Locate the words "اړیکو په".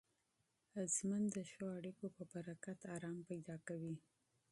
1.77-2.23